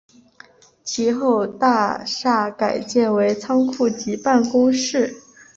[0.83, 5.15] 其后大厦改建为仓库及办公室。